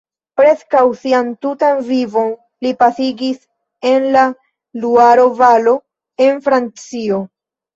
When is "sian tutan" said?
1.01-1.81